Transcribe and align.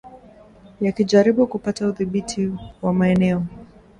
yakijaribu 0.85 1.47
kupata 1.47 1.87
udhibiti 1.87 2.51
wa 2.81 2.93
maeneo 2.93 3.43